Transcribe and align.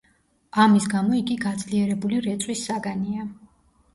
ამის 0.63 0.87
გამო 0.93 1.17
იგი 1.17 1.35
გაძლიერებული 1.43 2.21
რეწვის 2.27 2.65
საგანია. 2.71 3.29